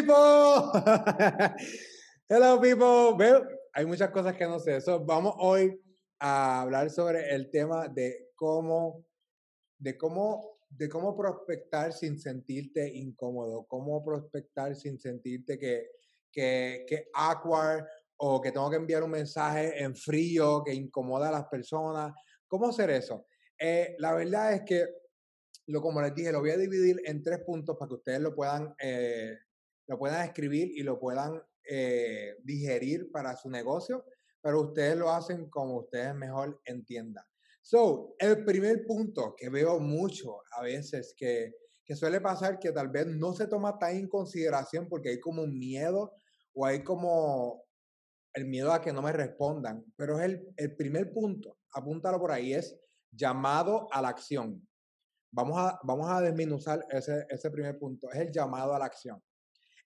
[0.00, 0.72] people.
[2.28, 3.16] Hello, people.
[3.74, 4.80] Hay muchas cosas que no sé.
[4.80, 5.78] So, vamos hoy
[6.18, 9.04] a hablar sobre el tema de cómo,
[9.78, 15.90] de cómo, de cómo prospectar sin sentirte incómodo, cómo prospectar sin sentirte que,
[16.32, 17.84] que, que awkward
[18.16, 22.12] o que tengo que enviar un mensaje en frío que incomoda a las personas.
[22.46, 23.26] ¿Cómo hacer eso?
[23.58, 24.86] Eh, la verdad es que,
[25.66, 28.34] lo, como les dije, lo voy a dividir en tres puntos para que ustedes lo
[28.34, 29.38] puedan, eh,
[29.90, 34.04] lo puedan escribir y lo puedan eh, digerir para su negocio,
[34.40, 37.24] pero ustedes lo hacen como ustedes mejor entiendan.
[37.60, 41.54] So, el primer punto que veo mucho a veces que,
[41.84, 45.42] que suele pasar que tal vez no se toma tan en consideración porque hay como
[45.42, 46.14] un miedo
[46.54, 47.64] o hay como
[48.32, 52.30] el miedo a que no me respondan, pero es el, el primer punto, apúntalo por
[52.30, 52.78] ahí, es
[53.10, 54.64] llamado a la acción.
[55.32, 59.20] Vamos a, vamos a desminuzar ese, ese primer punto, es el llamado a la acción.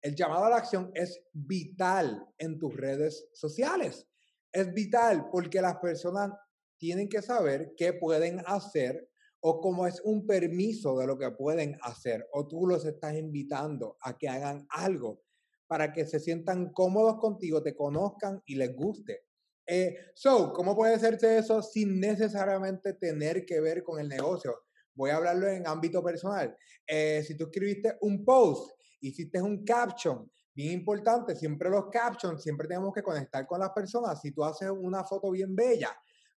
[0.05, 4.06] El llamado a la acción es vital en tus redes sociales.
[4.52, 6.30] Es vital porque las personas
[6.77, 9.08] tienen que saber qué pueden hacer
[9.41, 13.96] o cómo es un permiso de lo que pueden hacer o tú los estás invitando
[14.02, 15.22] a que hagan algo
[15.66, 19.22] para que se sientan cómodos contigo, te conozcan y les guste.
[19.66, 24.64] Eh, so, ¿cómo puede hacerse eso sin necesariamente tener que ver con el negocio?
[24.92, 26.55] Voy a hablarlo en ámbito personal.
[26.86, 28.73] Eh, si tú escribiste un post,
[29.08, 34.20] hiciste un caption, bien importante, siempre los captions, siempre tenemos que conectar con las personas.
[34.20, 35.91] Si tú haces una foto bien bella,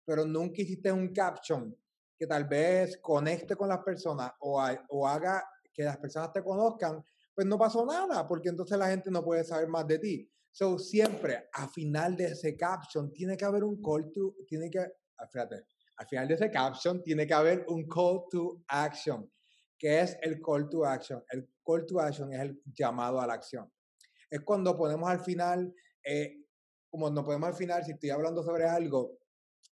[0.04, 1.76] pero nunca hiciste un caption
[2.18, 7.04] que tal vez conecte con las personas o, o haga que las personas te conozcan,
[7.34, 10.32] pues no pasó nada, porque entonces la gente no puede saber más de ti.
[10.52, 14.80] So, siempre, a final de ese caption, tiene que haber un call to, tiene que,
[14.80, 15.66] ah, fíjate,
[15.98, 19.32] al final de ese caption, tiene que haber un call to action.
[19.78, 21.24] ¿Qué es el call to action?
[21.30, 23.70] El call to action es el llamado a la acción.
[24.30, 25.74] Es cuando ponemos al final,
[26.04, 26.46] eh,
[26.90, 29.20] como no podemos al final, si estoy hablando sobre algo,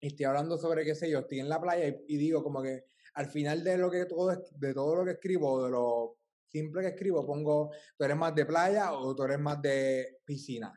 [0.02, 2.62] y estoy hablando sobre, qué sé yo, estoy en la playa y, y digo como
[2.62, 2.86] que
[3.16, 6.18] al final de lo que todo, de todo lo que escribo, de lo
[6.48, 10.72] simple que escribo, pongo, tú eres más de playa o tú eres más de piscina.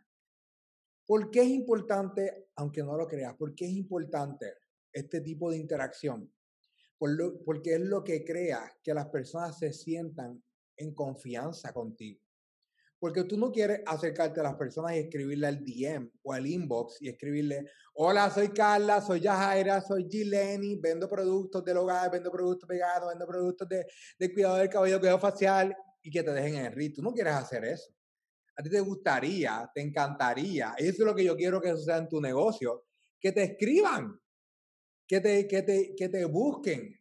[1.04, 4.54] ¿Por qué es importante, aunque no lo creas, por qué es importante
[4.92, 6.32] este tipo de interacción?
[6.96, 10.42] Por lo, porque es lo que crea que las personas se sientan
[10.78, 12.20] en confianza contigo.
[12.98, 17.00] Porque tú no quieres acercarte a las personas y escribirle al DM o al inbox
[17.00, 22.68] y escribirle, hola, soy Carla, soy Yajaira, soy Gileni, vendo productos del hogar, vendo productos
[22.68, 23.86] veganos, vendo productos de,
[24.18, 26.92] de cuidado del cabello, cuidado facial y que te dejen en el.
[26.92, 27.92] Tú no quieres hacer eso.
[28.56, 32.08] A ti te gustaría, te encantaría, eso es lo que yo quiero que suceda en
[32.08, 32.86] tu negocio,
[33.20, 34.20] que te escriban,
[35.06, 36.97] que te, que te, que te busquen,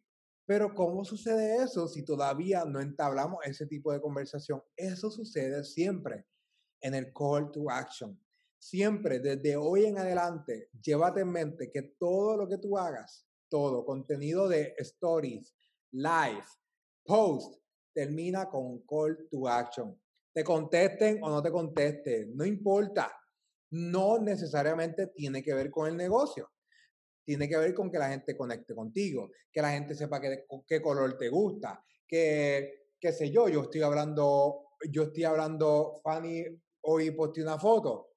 [0.47, 4.63] pero ¿cómo sucede eso si todavía no entablamos ese tipo de conversación?
[4.77, 6.25] Eso sucede siempre
[6.79, 8.17] en el call to action.
[8.57, 13.83] Siempre, desde hoy en adelante, llévate en mente que todo lo que tú hagas, todo,
[13.83, 15.53] contenido de stories,
[15.91, 16.45] live,
[17.03, 17.61] post,
[17.93, 20.01] termina con call to action.
[20.33, 23.11] Te contesten o no te contesten, no importa.
[23.71, 26.49] No necesariamente tiene que ver con el negocio
[27.27, 30.81] tiene que ver con que la gente conecte contigo, que la gente sepa qué, qué
[30.81, 36.45] color te gusta, que, qué sé yo, yo estoy hablando, yo estoy hablando, Fanny
[36.83, 38.13] hoy posté una foto,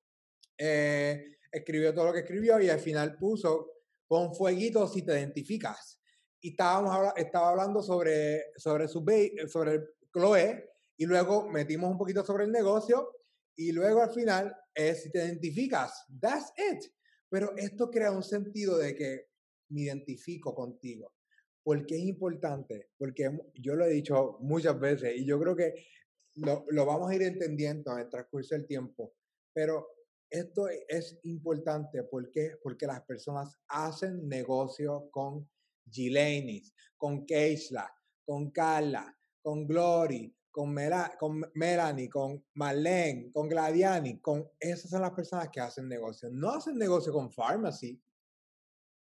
[0.57, 3.73] eh, escribió todo lo que escribió y al final puso,
[4.07, 6.01] pon fueguito si te identificas.
[6.41, 9.05] Y estábamos estaba hablando sobre, sobre, su,
[9.49, 9.81] sobre
[10.13, 13.11] Chloe y luego metimos un poquito sobre el negocio
[13.57, 16.07] y luego al final es si te identificas.
[16.21, 16.85] That's it.
[17.31, 19.29] Pero esto crea un sentido de que
[19.71, 21.15] me identifico contigo.
[21.63, 22.91] ¿Por qué es importante?
[22.99, 25.87] Porque yo lo he dicho muchas veces y yo creo que
[26.35, 29.15] lo, lo vamos a ir entendiendo en el transcurso del tiempo.
[29.53, 29.87] Pero
[30.31, 35.49] esto es importante porque, porque las personas hacen negocio con
[35.89, 37.93] Gilenis, con Keishla,
[38.25, 40.77] con Carla, con Glory, con,
[41.19, 46.29] con Melanie, con Marlene, con Gladiani, con esas son las personas que hacen negocio.
[46.31, 47.99] No hacen negocio con Pharmacy.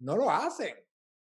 [0.00, 0.74] No lo hacen.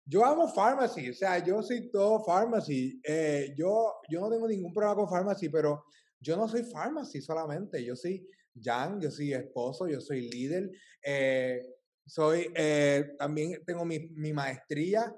[0.05, 3.01] Yo amo Pharmacy, o sea, yo soy todo Pharmacy.
[3.03, 5.83] Eh, yo, yo no tengo ningún problema con Pharmacy, pero
[6.19, 7.83] yo no soy Pharmacy solamente.
[7.83, 8.25] Yo soy
[8.61, 10.71] Jan, yo soy esposo, yo soy líder.
[11.03, 11.59] Eh,
[12.05, 15.13] soy, eh, también tengo mi, mi maestría.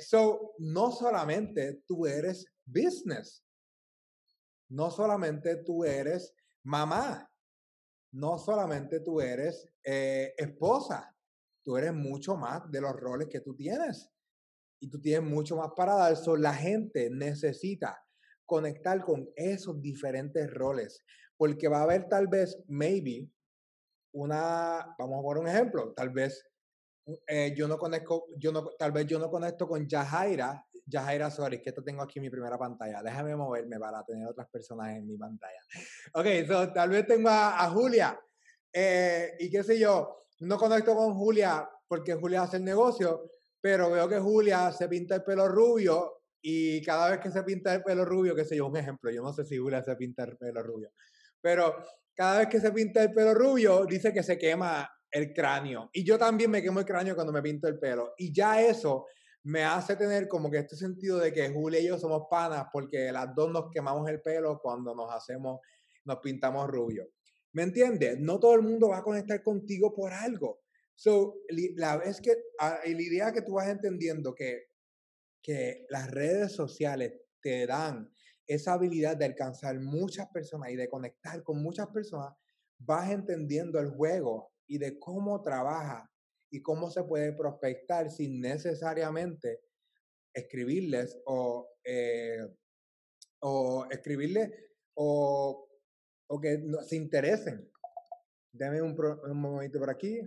[0.00, 3.42] so, no solamente tú eres business,
[4.72, 6.34] no solamente tú eres
[6.64, 7.30] mamá,
[8.12, 11.14] no solamente tú eres eh, esposa,
[11.62, 14.10] tú eres mucho más de los roles que tú tienes.
[14.80, 16.16] Y tú tienes mucho más para dar.
[16.16, 18.02] So, la gente necesita
[18.46, 21.04] conectar con esos diferentes roles.
[21.36, 23.28] porque va a haber tal vez, maybe,
[24.14, 26.44] una, vamos a poner un ejemplo, tal vez
[27.26, 31.62] eh, yo no conecto, yo no, tal vez yo no conecto con Yajaira, Yajaira sorry,
[31.62, 35.06] que esto tengo aquí en mi primera pantalla, déjame moverme para tener otras personas en
[35.06, 35.60] mi pantalla.
[36.14, 38.18] Ok, so, tal vez tengo a, Julia,
[38.72, 43.30] eh, y qué sé yo, no conecto con Julia porque Julia hace el negocio,
[43.60, 47.74] pero veo que Julia se pinta el pelo rubio y cada vez que se pinta
[47.74, 50.24] el pelo rubio, qué sé yo, un ejemplo, yo no sé si Julia se pinta
[50.24, 50.92] el pelo rubio,
[51.40, 51.76] pero
[52.14, 55.90] cada vez que se pinta el pelo rubio, dice que se quema el cráneo.
[55.92, 58.14] Y yo también me quemo el cráneo cuando me pinto el pelo.
[58.16, 59.06] Y ya eso
[59.44, 63.10] me hace tener como que este sentido de que Julia y yo somos panas porque
[63.10, 65.60] las dos nos quemamos el pelo cuando nos hacemos,
[66.04, 67.08] nos pintamos rubio.
[67.52, 68.18] ¿Me entiendes?
[68.18, 70.62] No todo el mundo va a conectar contigo por algo.
[70.94, 71.36] So,
[71.76, 74.66] la vez que, la idea que tú vas entendiendo que,
[75.42, 78.12] que las redes sociales te dan
[78.46, 82.34] esa habilidad de alcanzar muchas personas y de conectar con muchas personas,
[82.78, 86.11] vas entendiendo el juego y de cómo trabaja
[86.52, 89.62] y cómo se puede prospectar sin necesariamente
[90.34, 92.46] escribirles o, eh,
[93.40, 94.50] o escribirles
[94.94, 95.66] o,
[96.28, 97.68] o que se interesen.
[98.52, 98.94] Deme un,
[99.24, 100.20] un momento por aquí.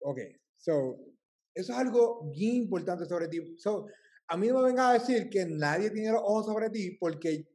[0.00, 0.18] Ok,
[0.56, 0.96] so
[1.54, 3.56] eso es algo bien importante sobre ti.
[3.58, 3.86] So,
[4.28, 7.48] a mí no me venga a decir que nadie tiene los ojos sobre ti porque,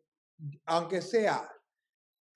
[0.66, 1.50] aunque sea,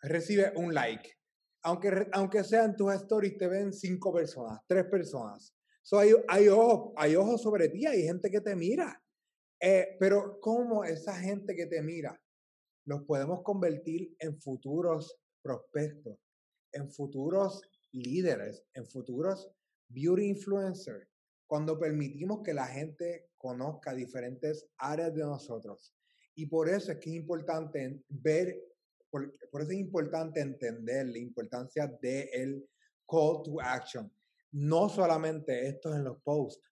[0.01, 1.16] recibe un like.
[1.63, 5.53] Aunque, aunque sea en tus stories te ven cinco personas, tres personas.
[5.81, 9.01] So, hay, hay, ojos, hay ojos sobre ti, hay gente que te mira.
[9.59, 12.21] Eh, pero ¿cómo esa gente que te mira
[12.85, 16.19] los podemos convertir en futuros prospectos,
[16.71, 17.61] en futuros
[17.91, 19.51] líderes, en futuros
[19.89, 21.07] beauty influencers?
[21.47, 25.95] cuando permitimos que la gente conozca diferentes áreas de nosotros.
[26.35, 28.61] Y por eso es que es importante ver,
[29.09, 32.69] por, eso es importante entender la importancia del el
[33.07, 34.11] call to action.
[34.51, 36.63] No solamente esto en los posts,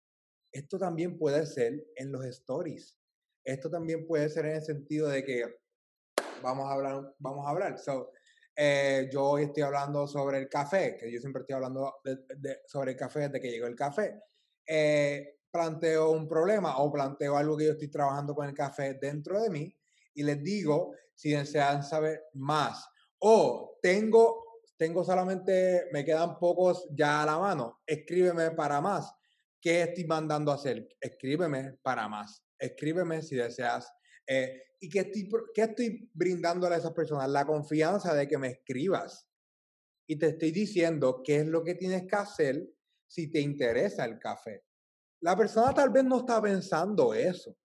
[0.51, 2.97] esto también puede ser en los stories.
[3.43, 5.43] Esto también puede ser en el sentido de que
[6.41, 7.77] vamos a hablar, vamos a hablar.
[7.77, 8.11] So,
[8.55, 11.95] eh, yo hoy estoy hablando sobre el café, que yo siempre estoy hablando
[12.65, 14.19] sobre el café desde que llegó el café
[14.67, 19.41] eh, planteo un problema o planteo algo que yo estoy trabajando con el café dentro
[19.41, 19.75] de mí
[20.13, 22.87] y les digo si desean saber más.
[23.19, 29.13] O tengo, tengo solamente, me quedan pocos ya a la mano, escríbeme para más.
[29.59, 30.87] ¿Qué estoy mandando a hacer?
[31.01, 32.43] Escríbeme para más.
[32.59, 33.91] Escríbeme si deseas.
[34.27, 37.29] Eh, ¿Y qué estoy, qué estoy brindándole a esas personas?
[37.29, 39.27] La confianza de que me escribas.
[40.07, 42.69] Y te estoy diciendo qué es lo que tienes que hacer
[43.07, 44.63] si te interesa el café.
[45.21, 47.57] La persona tal vez no está pensando eso,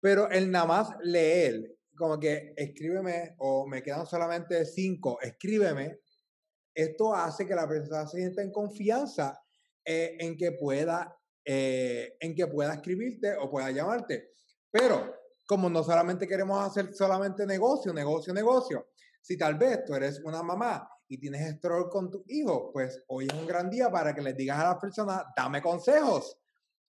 [0.00, 6.00] pero el nada más leer, como que escríbeme o me quedan solamente cinco, escríbeme,
[6.74, 9.42] esto hace que la persona se sienta en confianza
[9.84, 11.16] eh, en que pueda
[11.48, 14.32] eh, en que pueda escribirte o pueda llamarte.
[14.68, 15.14] Pero
[15.46, 18.88] como no solamente queremos hacer solamente negocio, negocio, negocio,
[19.22, 23.28] si tal vez tú eres una mamá y tienes stroke con tu hijo, pues hoy
[23.32, 26.36] es un gran día para que les digas a las personas, dame consejos.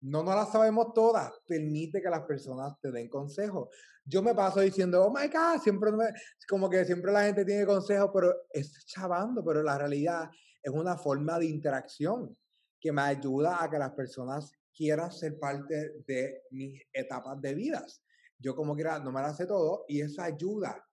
[0.03, 1.33] No nos las sabemos todas.
[1.49, 3.69] Permite que las personas te den consejos.
[4.09, 6.07] Yo me paso diciendo, oh my God, siempre me,
[6.49, 10.31] como que siempre la gente tiene consejos, pero es chavando, pero la realidad
[10.63, 12.37] es una forma de interacción
[12.81, 18.01] que me ayuda a que las personas quieran ser parte de mis etapas de vidas.
[18.39, 20.87] Yo como quiera no me las sé todo y eso ayuda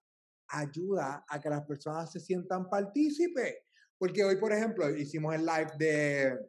[0.48, 3.58] ayuda a que las personas se sientan partícipes.
[3.98, 6.40] Porque hoy, por ejemplo, hicimos el live de,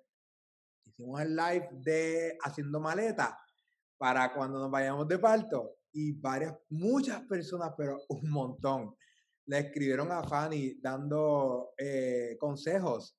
[0.85, 3.39] hicimos el live de haciendo maleta
[3.97, 8.95] para cuando nos vayamos de parto y varias, muchas personas, pero un montón,
[9.47, 13.17] le escribieron a Fanny dando eh, consejos,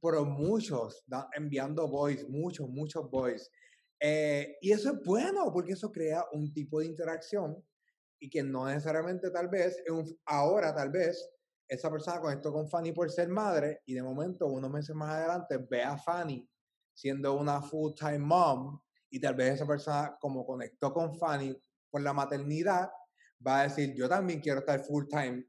[0.00, 1.04] pero muchos,
[1.34, 3.48] enviando voice, muchos, muchos voice.
[4.00, 7.64] Eh, y eso es bueno porque eso crea un tipo de interacción
[8.18, 9.82] y que no necesariamente tal vez,
[10.26, 11.28] ahora tal vez,
[11.68, 15.56] esa persona conectó con Fanny por ser madre y de momento, unos meses más adelante,
[15.56, 16.46] ve a Fanny
[16.92, 18.78] siendo una full-time mom
[19.08, 21.56] y tal vez esa persona, como conectó con Fanny
[21.92, 22.90] por la maternidad,
[23.46, 25.46] va a decir, yo también quiero estar full-time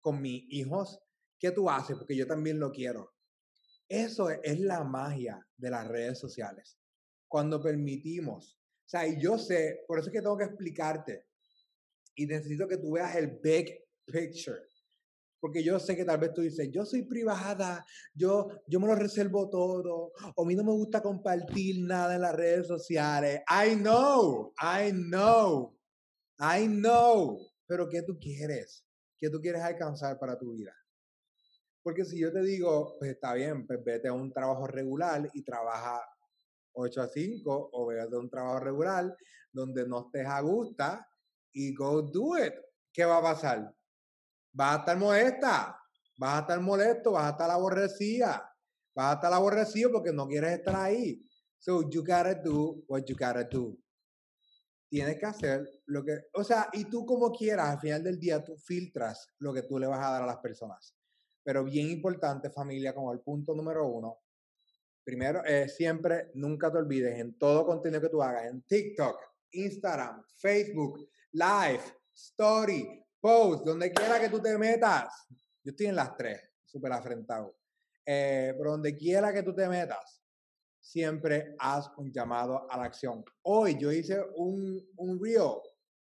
[0.00, 0.98] con mis hijos.
[1.38, 1.96] ¿Qué tú haces?
[1.96, 3.14] Porque yo también lo quiero.
[3.86, 6.78] Eso es la magia de las redes sociales.
[7.28, 8.58] Cuando permitimos.
[8.58, 11.26] O sea, y yo sé, por eso es que tengo que explicarte
[12.14, 14.62] y necesito que tú veas el big picture.
[15.40, 17.84] Porque yo sé que tal vez tú dices, yo soy privada,
[18.14, 22.20] yo, yo me lo reservo todo, o a mí no me gusta compartir nada en
[22.22, 23.40] las redes sociales.
[23.48, 25.76] I know, I know,
[26.42, 27.38] I know.
[27.68, 28.84] pero ¿qué tú quieres?
[29.16, 30.74] ¿Qué tú quieres alcanzar para tu vida?
[31.82, 35.42] Porque si yo te digo, pues está bien, pues vete a un trabajo regular y
[35.42, 36.04] trabaja
[36.72, 39.16] 8 a 5 o vete a un trabajo regular
[39.52, 40.84] donde no estés a gusto
[41.52, 42.54] y go do it.
[42.92, 43.74] ¿Qué va a pasar?
[44.52, 45.78] Vas a estar molesta,
[46.18, 48.52] vas a estar molesto, vas a estar aborrecida,
[48.94, 51.24] vas a estar aborrecido porque no quieres estar ahí.
[51.58, 53.78] So you gotta do what you gotta do.
[54.92, 58.44] Tienes que hacer lo que, o sea, y tú como quieras, al final del día
[58.44, 60.94] tú filtras lo que tú le vas a dar a las personas.
[61.42, 64.18] Pero bien importante, familia, como el punto número uno,
[65.02, 69.18] primero, eh, siempre, nunca te olvides en todo contenido que tú hagas, en TikTok,
[69.52, 75.26] Instagram, Facebook, Live, Story, Post, donde quiera que tú te metas.
[75.64, 77.56] Yo estoy en las tres, súper afrentado.
[78.04, 80.21] Eh, pero donde quiera que tú te metas,
[80.82, 83.24] siempre haz un llamado a la acción.
[83.42, 85.60] Hoy yo hice un, un reel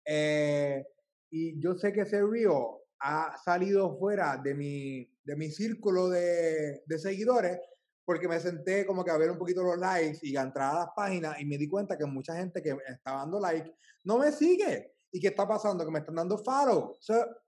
[0.04, 0.84] eh,
[1.30, 2.64] y yo sé que ese reel
[3.00, 7.60] ha salido fuera de mi, de mi círculo de, de, seguidores
[8.04, 10.78] porque me senté como que a ver un poquito los likes y a entrar a
[10.80, 14.32] las páginas y me di cuenta que mucha gente que está dando like no me
[14.32, 14.92] sigue.
[15.10, 15.84] ¿Y qué está pasando?
[15.84, 16.98] Que me están dando follow.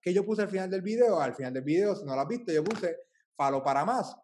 [0.00, 2.28] que yo puse al final del video, al final del video, si no lo has
[2.28, 2.96] visto, yo puse
[3.36, 4.16] follow para más.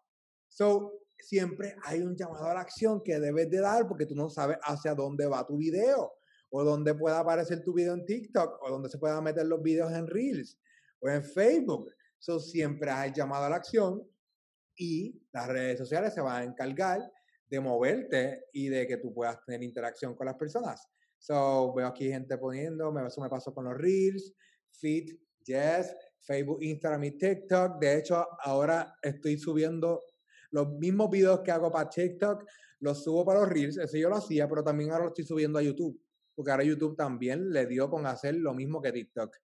[0.47, 4.29] So, siempre hay un llamado a la acción que debes de dar porque tú no
[4.29, 6.13] sabes hacia dónde va tu video
[6.49, 9.91] o dónde pueda aparecer tu video en TikTok o dónde se puedan meter los videos
[9.91, 10.59] en Reels
[10.99, 11.89] o en Facebook.
[12.19, 14.07] So, siempre hay llamado a la acción
[14.75, 17.01] y las redes sociales se van a encargar
[17.49, 20.87] de moverte y de que tú puedas tener interacción con las personas.
[21.17, 24.33] So, veo aquí gente poniendo, me, eso me pasó con los Reels,
[24.71, 27.79] Fit, Yes, Facebook, Instagram y TikTok.
[27.79, 30.03] De hecho, ahora estoy subiendo
[30.53, 32.45] los mismos videos que hago para TikTok,
[32.79, 35.57] los subo para los Reels, eso yo lo hacía, pero también ahora lo estoy subiendo
[35.57, 35.99] a YouTube,
[36.35, 39.35] porque ahora YouTube también le dio con hacer lo mismo que TikTok.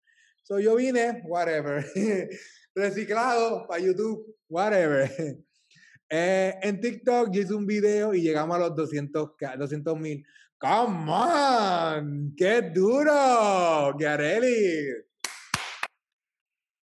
[0.44, 1.86] So yo vine, whatever,
[2.76, 5.10] reciclado para YouTube, whatever.
[6.12, 9.36] Eh, en TikTok yo hice un video y llegamos a los 200
[10.00, 10.26] mil.
[10.58, 12.34] ¡Come on!
[12.36, 13.96] ¡Qué duro!
[13.96, 15.06] ¡Garelli!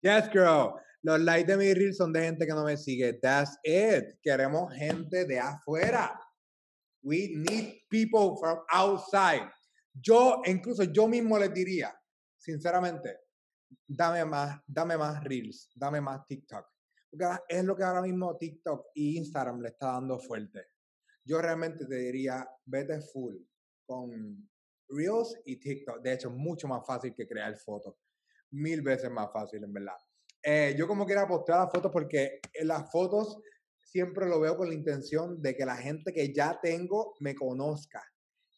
[0.03, 0.75] Yes, girl.
[1.05, 3.13] Los likes de mi reel son de gente que no me sigue.
[3.21, 4.19] That's it.
[4.23, 6.19] Queremos gente de afuera.
[7.03, 9.51] We need people from outside.
[9.93, 11.95] Yo, incluso yo mismo les diría,
[12.39, 13.19] sinceramente,
[13.87, 16.67] dame más, dame más reels, dame más TikTok.
[17.11, 20.69] Porque es lo que ahora mismo TikTok y Instagram le está dando fuerte.
[21.23, 23.37] Yo realmente te diría, vete full
[23.87, 24.49] con
[24.89, 26.01] Reels y TikTok.
[26.01, 27.95] De hecho, mucho más fácil que crear fotos.
[28.53, 29.99] Mil veces más fácil, en verdad.
[30.47, 33.39] Eh, yo como quiera postear las fotos porque en las fotos
[33.83, 38.03] siempre lo veo con la intención de que la gente que ya tengo me conozca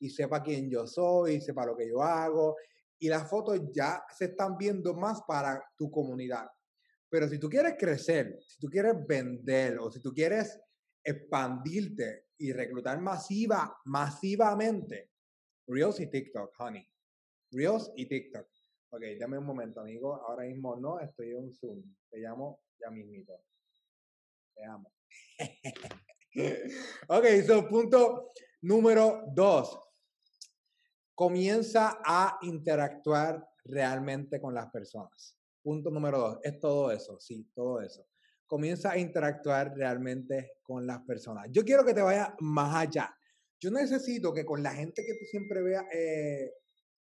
[0.00, 2.56] y sepa quién yo soy, sepa lo que yo hago.
[2.98, 6.48] Y las fotos ya se están viendo más para tu comunidad.
[7.08, 10.58] Pero si tú quieres crecer, si tú quieres vender o si tú quieres
[11.04, 15.10] expandirte y reclutar masiva, masivamente,
[15.68, 16.88] Reels y TikTok, honey.
[17.52, 18.55] Reels y TikTok.
[18.90, 20.14] Ok, dame un momento, amigo.
[20.14, 21.82] Ahora mismo no, estoy en un Zoom.
[22.08, 23.40] Te llamo ya mismito.
[24.54, 24.92] Te amo.
[27.08, 28.30] ok, so punto
[28.62, 29.78] número dos.
[31.14, 35.36] Comienza a interactuar realmente con las personas.
[35.62, 36.38] Punto número dos.
[36.42, 38.06] Es todo eso, sí, todo eso.
[38.46, 41.48] Comienza a interactuar realmente con las personas.
[41.50, 43.16] Yo quiero que te vaya más allá.
[43.58, 46.52] Yo necesito que con la gente que tú siempre veas, eh,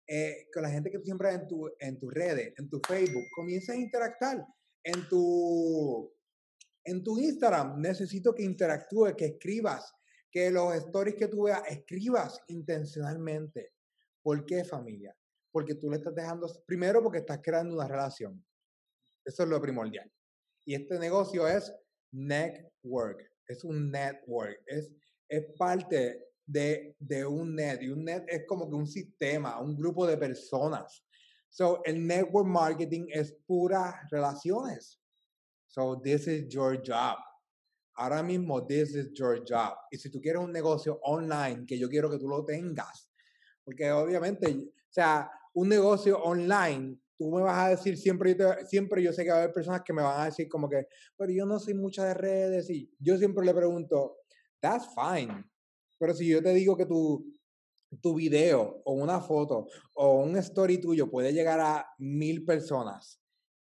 [0.07, 3.25] eh, con la gente que tú siempre en, tu, en tus redes, en tu Facebook,
[3.35, 4.45] comiences a interactuar.
[4.83, 6.13] En tu,
[6.85, 9.93] en tu Instagram necesito que interactúes, que escribas,
[10.31, 13.73] que los stories que tú veas, escribas intencionalmente.
[14.23, 15.17] ¿Por qué familia?
[15.51, 18.45] Porque tú le estás dejando, primero porque estás creando una relación.
[19.25, 20.11] Eso es lo primordial.
[20.67, 21.75] Y este negocio es
[22.13, 24.93] network, es un network, es,
[25.29, 27.83] es parte de, de un net.
[27.83, 31.05] Y un net es como que un sistema, un grupo de personas.
[31.51, 35.01] So, el network marketing es pura relaciones.
[35.69, 37.19] So, this is your job.
[37.97, 39.77] Ahora mismo, this is your job.
[39.91, 43.09] Y si tú quieres un negocio online, que yo quiero que tú lo tengas,
[43.65, 48.37] porque obviamente, o sea, un negocio online, tú me vas a decir siempre,
[48.67, 50.89] siempre yo sé que va a haber personas que me van a decir como que,
[51.17, 54.17] pero yo no soy mucha de redes y yo siempre le pregunto,
[54.61, 55.45] that's fine.
[56.05, 57.35] Pero si yo te digo que tu,
[58.03, 63.23] tu video o una foto o un story tuyo puede llegar a mil personas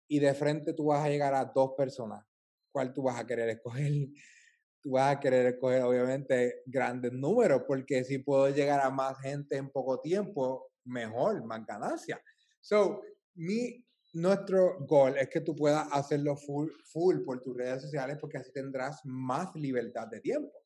[0.09, 2.25] y de frente tú vas a llegar a dos personas,
[2.73, 3.93] ¿cuál tú vas a querer escoger?
[4.83, 9.59] Tú vas a querer escoger obviamente grandes números porque si puedo llegar a más gente
[9.59, 12.19] en poco tiempo, mejor, más ganancia.
[12.63, 13.03] So,
[13.35, 18.39] mi, nuestro goal es que tú puedas hacerlo full, full por tus redes sociales porque
[18.39, 20.61] así tendrás más libertad de tiempo.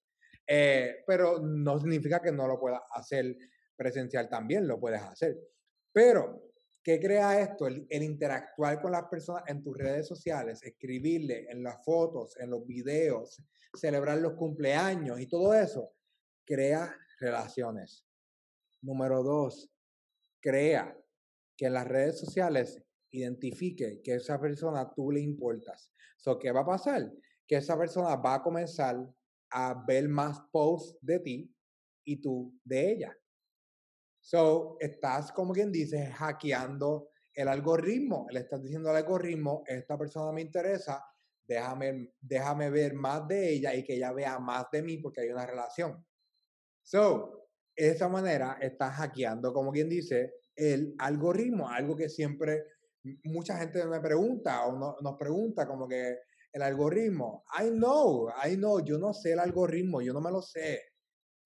[0.46, 3.36] Eh, pero no significa que no lo puedas hacer
[3.76, 5.38] presencial también, lo puedes hacer.
[5.92, 7.66] Pero, ¿qué crea esto?
[7.66, 12.66] El, interactuar con las personas en tus redes sociales, escribirle en las fotos, en los
[12.66, 13.42] videos,
[13.74, 15.92] celebrar los cumpleaños y todo eso,
[16.44, 18.04] crea relaciones.
[18.82, 19.70] Número dos,
[20.40, 20.96] crea
[21.56, 25.90] que en las redes sociales identifique que esa persona tú le importas.
[26.16, 27.12] So, ¿Qué va a pasar?
[27.46, 28.96] Que esa persona va a comenzar
[29.54, 31.54] a ver más posts de ti
[32.04, 33.16] y tú de ella.
[34.20, 38.26] So, estás, como quien dice, hackeando el algoritmo.
[38.30, 41.04] Le estás diciendo al algoritmo, esta persona me interesa,
[41.46, 45.28] déjame, déjame ver más de ella y que ella vea más de mí porque hay
[45.30, 46.04] una relación.
[46.82, 52.64] So, de esa manera estás hackeando, como quien dice, el algoritmo, algo que siempre
[53.24, 56.18] mucha gente me pregunta o nos pregunta como que
[56.54, 60.40] el algoritmo, I know, I know, yo no sé el algoritmo, yo no me lo
[60.40, 60.80] sé.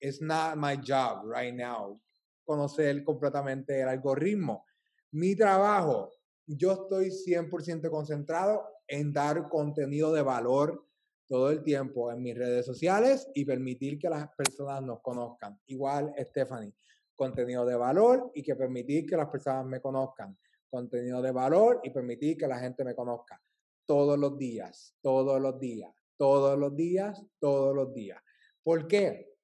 [0.00, 1.98] It's not my job right now
[2.44, 4.66] conocer completamente el algoritmo.
[5.12, 6.12] Mi trabajo,
[6.46, 10.86] yo estoy 100% concentrado en dar contenido de valor
[11.26, 15.58] todo el tiempo en mis redes sociales y permitir que las personas nos conozcan.
[15.66, 16.74] Igual, Stephanie,
[17.16, 20.38] contenido de valor y que permitir que las personas me conozcan
[20.68, 23.40] contenido de valor y permitir que la gente me conozca
[23.88, 28.22] todos los días, todos los días, todos los días, todos los días.
[28.62, 29.34] ¿Por qué?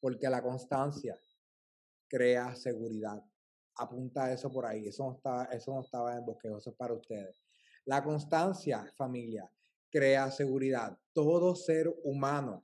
[0.00, 1.18] Porque la constancia
[2.06, 3.24] crea seguridad.
[3.76, 4.88] Apunta eso por ahí.
[4.88, 7.42] Eso no estaba, eso no estaba en el para ustedes.
[7.86, 9.50] La constancia, familia,
[9.90, 10.98] crea seguridad.
[11.14, 12.62] Todo ser humano,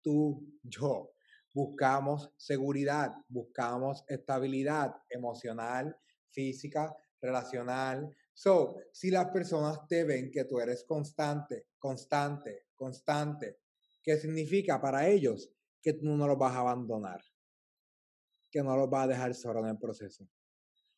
[0.00, 1.10] tú, yo,
[1.52, 5.98] buscamos seguridad, buscamos estabilidad emocional,
[6.30, 8.14] física, relacional.
[8.34, 13.60] So, si las personas te ven que tú eres constante, constante, constante,
[14.02, 15.52] ¿qué significa para ellos?
[15.80, 17.22] Que tú no los vas a abandonar,
[18.50, 20.28] que no los vas a dejar solo en el proceso.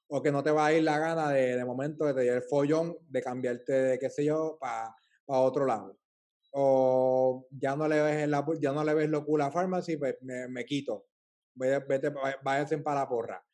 [0.08, 2.42] O que no te va a ir la gana de, de momento de tener el
[2.42, 4.94] follón de cambiarte de, qué sé yo, para
[5.26, 5.98] otro lado.
[6.52, 10.48] O ya no le ves, la, ya no le ves locura a Pharmacy, pues me,
[10.48, 11.08] me quito.
[11.54, 13.46] Vete, váyanse para la porra.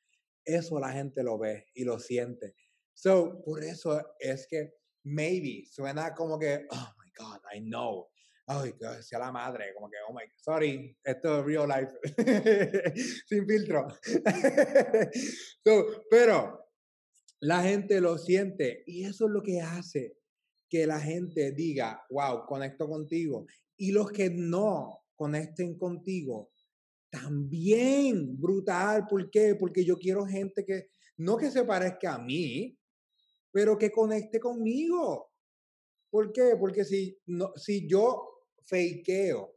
[0.45, 2.55] Eso la gente lo ve y lo siente.
[2.95, 4.75] So, por eso es que
[5.05, 8.09] maybe suena como que, oh my God, I know.
[8.47, 11.93] Ay, que sea la madre, como que, oh my, sorry, esto es real life,
[13.27, 13.87] sin filtro.
[16.11, 16.69] pero
[17.41, 20.17] la gente lo siente y eso es lo que hace
[20.69, 23.47] que la gente diga, wow, conecto contigo.
[23.77, 26.51] Y los que no conecten contigo,
[27.11, 29.07] también brutal.
[29.07, 29.55] ¿Por qué?
[29.55, 32.77] Porque yo quiero gente que no que se parezca a mí,
[33.53, 35.31] pero que conecte conmigo.
[36.11, 36.57] ¿Por qué?
[36.59, 38.29] Porque si, no, si yo
[38.63, 39.53] fakeo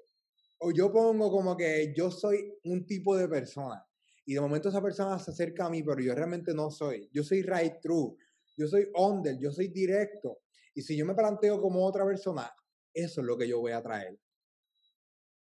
[0.60, 3.86] o yo pongo como que yo soy un tipo de persona
[4.26, 7.10] y de momento esa persona se acerca a mí, pero yo realmente no soy.
[7.14, 8.16] Yo soy right true.
[8.58, 10.40] Yo soy under, yo soy directo.
[10.74, 12.52] Y si yo me planteo como otra persona,
[12.94, 14.20] eso es lo que yo voy a traer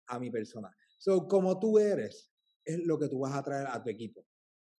[0.07, 0.75] a mi persona.
[0.97, 2.31] So, como tú eres,
[2.65, 4.26] es lo que tú vas a traer a tu equipo.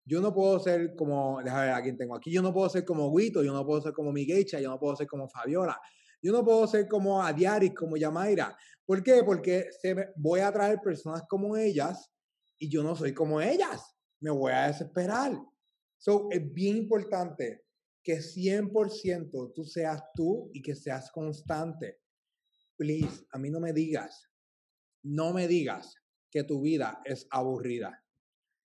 [0.08, 2.82] Yo no puedo ser como, déjame ver a quién tengo aquí, yo no puedo ser
[2.82, 5.78] como Guito, yo no puedo ser como Miguecha, yo no puedo ser como Fabiola,
[6.22, 8.56] yo no puedo ser como Adiaris, como Yamaira.
[8.86, 9.22] ¿Por qué?
[9.22, 9.68] Porque
[10.16, 12.10] voy a traer personas como ellas
[12.56, 13.82] y yo no soy como ellas.
[14.20, 15.38] Me voy a desesperar.
[15.98, 17.66] So, es bien importante
[18.02, 21.98] que 100% tú seas tú y que seas constante.
[22.78, 24.26] Please, a mí no me digas,
[25.02, 25.94] no me digas
[26.30, 28.02] que tu vida es aburrida,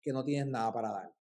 [0.01, 1.14] que no tienes nada para dar.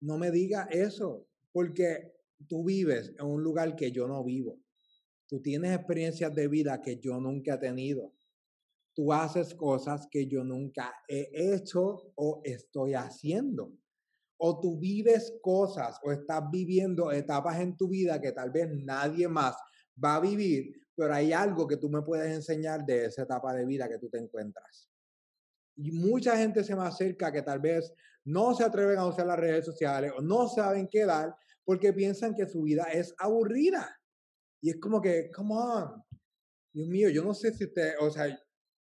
[0.00, 2.12] No me digas eso, porque
[2.46, 4.60] tú vives en un lugar que yo no vivo.
[5.26, 8.14] Tú tienes experiencias de vida que yo nunca he tenido.
[8.94, 13.72] Tú haces cosas que yo nunca he hecho o estoy haciendo.
[14.38, 19.28] O tú vives cosas o estás viviendo etapas en tu vida que tal vez nadie
[19.28, 19.56] más
[20.02, 23.66] va a vivir, pero hay algo que tú me puedes enseñar de esa etapa de
[23.66, 24.88] vida que tú te encuentras.
[25.76, 27.92] Y mucha gente se me acerca que tal vez
[28.28, 32.34] no se atreven a usar las redes sociales o no saben qué dar porque piensan
[32.34, 33.98] que su vida es aburrida.
[34.60, 36.04] Y es como que, come on,
[36.72, 38.38] Dios mío, yo no sé si usted, o sea,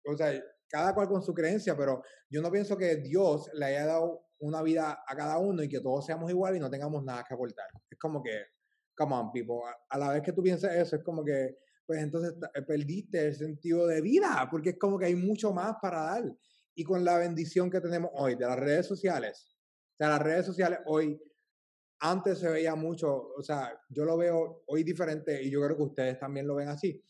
[0.05, 3.86] o sea, cada cual con su creencia, pero yo no pienso que Dios le haya
[3.86, 7.23] dado una vida a cada uno y que todos seamos iguales y no tengamos nada
[7.27, 7.67] que aportar.
[7.88, 8.45] Es como que,
[8.97, 11.55] come on, people, a la vez que tú piensas eso, es como que,
[11.86, 12.34] pues entonces
[12.67, 16.23] perdiste el sentido de vida, porque es como que hay mucho más para dar
[16.76, 19.56] y con la bendición que tenemos hoy de las redes sociales,
[19.98, 21.20] de las redes sociales hoy,
[22.00, 25.84] antes se veía mucho, o sea, yo lo veo hoy diferente y yo creo que
[25.84, 27.02] ustedes también lo ven así.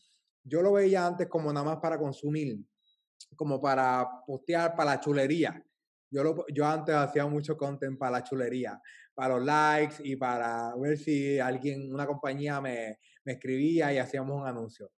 [0.44, 2.64] Yo lo veía antes como nada más para consumir,
[3.34, 5.62] como para postear, para la chulería.
[6.08, 8.80] Yo, lo, yo antes hacía mucho content para la chulería,
[9.12, 14.40] para los likes y para ver si alguien, una compañía me, me escribía y hacíamos
[14.40, 14.92] un anuncio.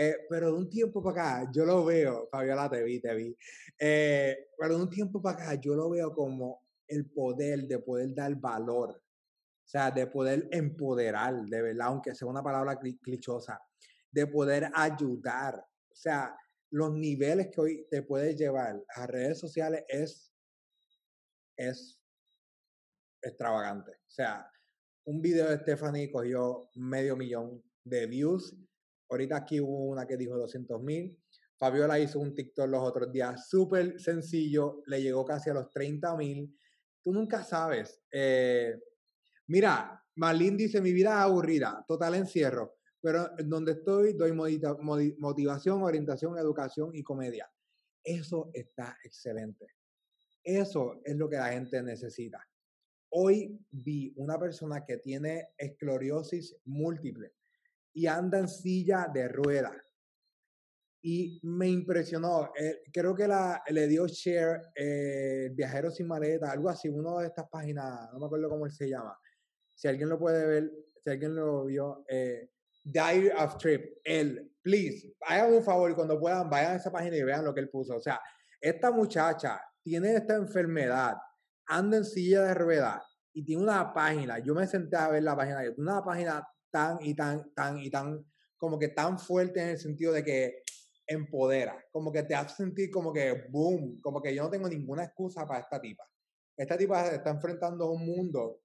[0.00, 3.36] Eh, pero de un tiempo para acá, yo lo veo, Fabiola, te vi, te vi.
[3.76, 8.14] Eh, pero de un tiempo para acá, yo lo veo como el poder de poder
[8.14, 8.90] dar valor.
[8.90, 13.60] O sea, de poder empoderar, de verdad, aunque sea una palabra clichosa,
[14.12, 15.56] de poder ayudar.
[15.56, 16.32] O sea,
[16.70, 20.32] los niveles que hoy te puedes llevar a redes sociales es,
[21.56, 22.00] es
[23.20, 23.90] extravagante.
[23.90, 24.48] O sea,
[25.06, 28.54] un video de Stephanie cogió medio millón de views.
[29.10, 31.16] Ahorita aquí hubo una que dijo 200 mil.
[31.56, 36.16] Fabiola hizo un TikTok los otros días, súper sencillo, le llegó casi a los 30
[36.16, 36.56] mil.
[37.02, 38.00] Tú nunca sabes.
[38.12, 38.78] Eh,
[39.48, 46.38] mira, Marlene dice, mi vida es aburrida, total encierro, pero donde estoy doy motivación, orientación,
[46.38, 47.50] educación y comedia.
[48.04, 49.66] Eso está excelente.
[50.44, 52.46] Eso es lo que la gente necesita.
[53.10, 57.32] Hoy vi una persona que tiene esclerosis múltiple
[57.92, 59.76] y anda en silla de ruedas.
[61.02, 62.50] Y me impresionó.
[62.58, 67.28] Eh, creo que la, le dio share eh, Viajero sin maleta, algo así, una de
[67.28, 69.16] estas páginas, no me acuerdo cómo se llama.
[69.74, 70.72] Si alguien lo puede ver,
[71.02, 72.50] si alguien lo vio, eh,
[72.82, 77.22] Diary of Trip, él, please, hagan un favor cuando puedan, vayan a esa página y
[77.22, 77.96] vean lo que él puso.
[77.96, 78.20] O sea,
[78.60, 81.16] esta muchacha tiene esta enfermedad,
[81.66, 84.38] anda en silla de ruedas y tiene una página.
[84.38, 88.24] Yo me senté a ver la página, una página tan y tan, tan y tan,
[88.56, 90.62] como que tan fuerte en el sentido de que
[91.06, 95.04] empodera, como que te hace sentir como que boom, como que yo no tengo ninguna
[95.04, 96.04] excusa para esta tipa.
[96.56, 98.60] Esta tipa está enfrentando un mundo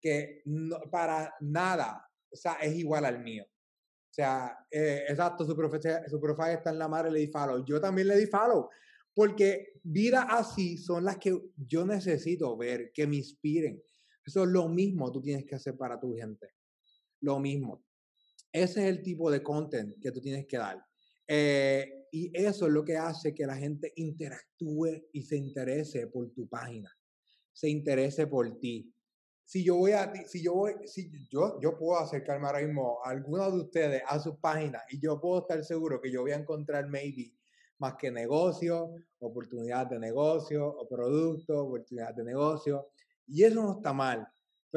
[0.00, 3.44] que no, para nada, o sea, es igual al mío.
[3.44, 7.64] O sea, eh, exacto, su profesor, su profile está en la madre, le di follow.
[7.64, 8.68] Yo también le di follow.
[9.14, 13.82] Porque vidas así son las que yo necesito ver, que me inspiren.
[14.24, 16.55] Eso es lo mismo tú tienes que hacer para tu gente
[17.20, 17.84] lo mismo.
[18.52, 20.84] Ese es el tipo de content que tú tienes que dar.
[21.28, 26.30] Eh, y eso es lo que hace que la gente interactúe y se interese por
[26.32, 26.90] tu página,
[27.52, 28.92] se interese por ti.
[29.44, 33.10] Si yo voy a si yo voy, si yo, yo puedo acercarme ahora mismo a
[33.10, 36.36] alguno de ustedes a su página y yo puedo estar seguro que yo voy a
[36.36, 37.32] encontrar maybe
[37.78, 42.88] más que negocio, oportunidad de negocio, o producto, oportunidad de negocio.
[43.26, 44.26] Y eso no está mal.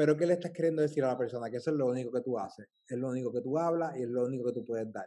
[0.00, 1.50] Pero ¿qué le estás queriendo decir a la persona?
[1.50, 4.04] Que eso es lo único que tú haces, es lo único que tú hablas y
[4.04, 5.06] es lo único que tú puedes dar.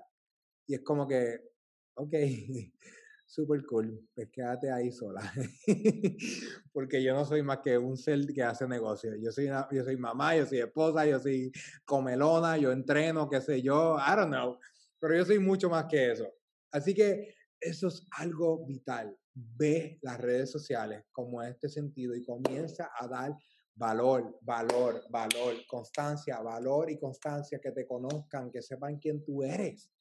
[0.67, 1.49] Y es como que,
[1.95, 2.13] ok,
[3.25, 5.19] súper cool, pues quédate ahí sola.
[6.71, 9.15] Porque yo no soy más que un ser que hace negocio.
[9.15, 11.51] Yo soy, yo soy mamá, yo soy esposa, yo soy
[11.85, 14.59] comelona, yo entreno, qué sé yo, I don't know.
[14.99, 16.31] Pero yo soy mucho más que eso.
[16.71, 19.17] Así que eso es algo vital.
[19.33, 23.31] Ve las redes sociales como este sentido y comienza a dar
[23.75, 29.91] Valor, valor, valor, constancia, valor y constancia, que te conozcan, que sepan quién tú eres.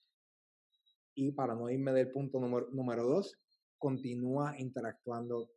[1.14, 3.38] Y para no irme del punto número, número dos,
[3.78, 5.50] continúa interactuando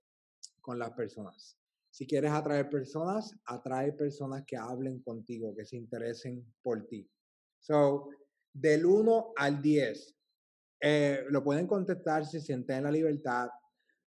[0.62, 1.58] con las personas.
[1.92, 7.10] Si quieres atraer personas, atrae personas que hablen contigo, que se interesen por ti.
[7.60, 8.10] So,
[8.52, 10.16] del 1 al 10,
[10.82, 13.50] eh, lo pueden contestar si sienten la libertad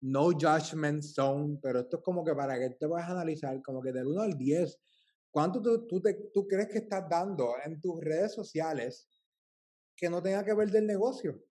[0.00, 3.92] no judgment zone, pero esto es como que para que te puedas analizar, como que
[3.92, 4.78] del 1 al 10,
[5.30, 9.08] ¿cuánto tú, tú, te, tú crees que estás dando en tus redes sociales
[9.96, 11.42] que no tenga que ver del negocio?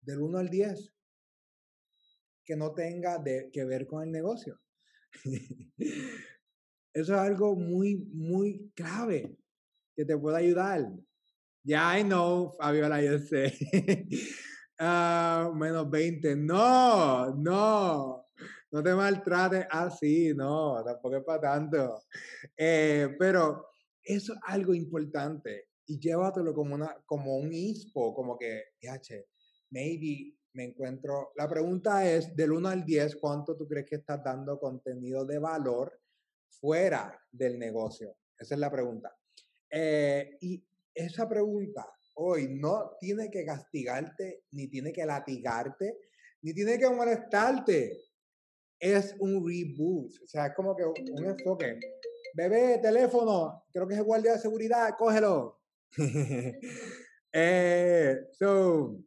[0.00, 0.92] Del 1 al 10.
[2.44, 4.60] Que no tenga de, que ver con el negocio.
[6.92, 9.36] Eso es algo muy, muy clave
[9.94, 10.92] que te puede ayudar.
[11.62, 13.54] Ya, I know, Fabiola, yo sé.
[14.78, 16.34] Ah, menos 20.
[16.36, 18.26] No, no.
[18.72, 22.02] No te maltrates así, no, tampoco es para tanto.
[22.56, 23.68] Eh, pero
[24.02, 29.26] eso es algo importante y llévatelo como, una, como un ISPO, como que, h
[29.70, 31.30] maybe me encuentro.
[31.36, 35.38] La pregunta es: del 1 al 10, ¿cuánto tú crees que estás dando contenido de
[35.38, 36.00] valor
[36.48, 38.16] fuera del negocio?
[38.36, 39.16] Esa es la pregunta.
[39.70, 45.98] Eh, y esa pregunta hoy no tiene que castigarte, ni tiene que latigarte,
[46.42, 47.98] ni tiene que molestarte.
[48.78, 50.12] Es un reboot.
[50.22, 51.78] O sea, es como que un enfoque.
[52.34, 55.60] Bebé, teléfono, creo que es el guardia de seguridad, cógelo.
[57.32, 58.98] eh, so,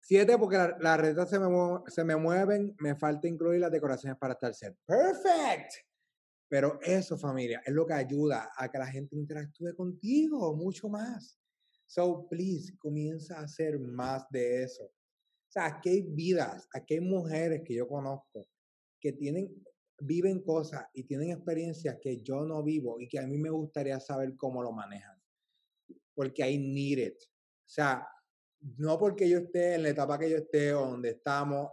[0.00, 1.48] siete, porque las la redes se me,
[1.86, 4.76] se me mueven, me falta incluir las decoraciones para estar set.
[4.86, 5.72] Perfect.
[6.48, 11.38] Pero eso, familia, es lo que ayuda a que la gente interactúe contigo mucho más.
[11.88, 14.84] So, please, comienza a hacer más de eso.
[14.84, 18.46] O sea, aquí hay vidas, aquí hay mujeres que yo conozco
[19.00, 19.64] que tienen,
[20.00, 23.98] viven cosas y tienen experiencias que yo no vivo y que a mí me gustaría
[24.00, 25.18] saber cómo lo manejan.
[26.14, 27.22] Porque I need it.
[27.22, 28.06] O sea,
[28.76, 31.70] no porque yo esté en la etapa que yo esté o donde estamos,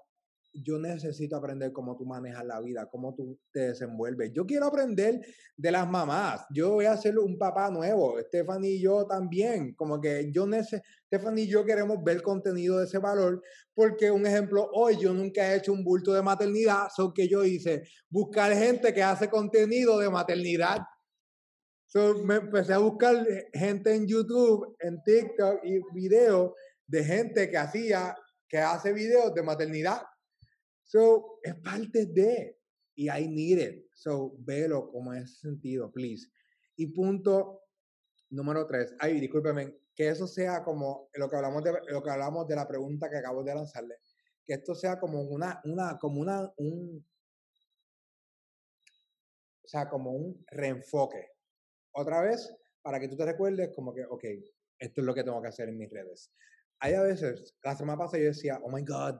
[0.63, 4.31] yo necesito aprender cómo tú manejas la vida, cómo tú te desenvuelves.
[4.33, 5.21] Yo quiero aprender
[5.55, 6.45] de las mamás.
[6.51, 8.19] Yo voy a ser un papá nuevo.
[8.19, 9.73] Stephanie y yo también.
[9.73, 10.47] Como que yo
[11.07, 13.41] Stephanie y yo queremos ver contenido de ese valor.
[13.73, 16.87] Porque, un ejemplo, hoy yo nunca he hecho un bulto de maternidad.
[16.95, 20.79] So que yo hice buscar gente que hace contenido de maternidad.
[21.87, 23.15] So, me empecé a buscar
[23.53, 26.51] gente en YouTube, en TikTok y videos
[26.87, 28.17] de gente que hacía,
[28.49, 30.01] que hace videos de maternidad
[30.85, 32.59] So, es parte de,
[32.95, 33.89] y I need it.
[33.93, 36.29] So, velo como ese sentido, please.
[36.77, 37.63] Y punto
[38.29, 38.95] número tres.
[38.99, 42.67] Ay, discúlpeme, que eso sea como lo que hablamos de, lo que hablamos de la
[42.67, 43.95] pregunta que acabo de lanzarle.
[44.45, 47.03] Que esto sea como una, una, como una, un,
[49.63, 51.31] o sea, como un reenfoque.
[51.93, 54.23] Otra vez, para que tú te recuerdes como que, ok,
[54.77, 56.31] esto es lo que tengo que hacer en mis redes.
[56.79, 59.15] Hay a veces, la semana pasada yo decía, oh my God,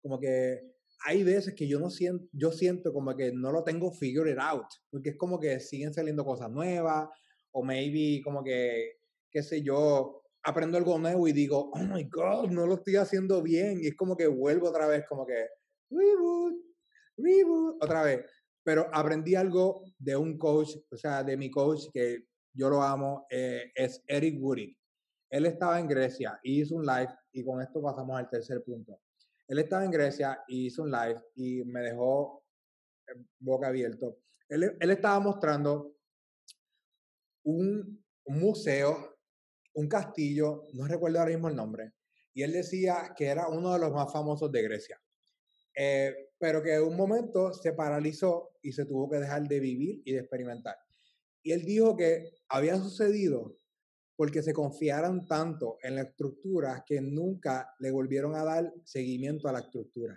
[0.00, 3.92] como que hay veces que yo no siento, yo siento como que no lo tengo
[3.92, 7.08] figured out, porque es como que siguen saliendo cosas nuevas,
[7.52, 8.98] o maybe como que,
[9.30, 13.42] qué sé yo, aprendo algo nuevo y digo, oh my God, no lo estoy haciendo
[13.42, 15.48] bien, y es como que vuelvo otra vez, como que,
[15.90, 16.54] reboot,
[17.16, 18.24] reboot, otra vez.
[18.62, 23.26] Pero aprendí algo de un coach, o sea, de mi coach, que yo lo amo,
[23.30, 24.76] eh, es Eric Woody.
[25.30, 29.00] Él estaba en Grecia y hizo un live, y con esto pasamos al tercer punto
[29.50, 32.44] él estaba en Grecia y hizo un live y me dejó
[33.08, 34.18] eh, boca abierto.
[34.48, 35.96] Él, estaba mostrando
[37.42, 39.18] un, museo,
[39.74, 41.94] un castillo, no recuerdo ahora mismo el nombre,
[42.32, 45.02] y él decía que era uno de los más famosos de Grecia.
[45.74, 50.00] Eh, pero que en un momento se paralizó y se tuvo que dejar de vivir
[50.04, 50.76] y de experimentar.
[51.42, 53.58] Y él dijo que había sucedido
[54.20, 59.52] porque se confiaron tanto en la estructura que nunca le volvieron a dar seguimiento a
[59.52, 60.14] la estructura.